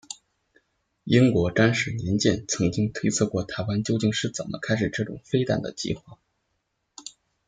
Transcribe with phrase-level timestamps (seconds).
[1.03, 6.17] 英国詹氏年鉴曾经推测过台湾究竟是怎么开始这种飞弹的计划。